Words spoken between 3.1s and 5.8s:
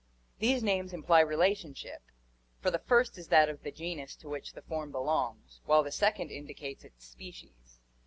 is that of the genus to which the form belongs,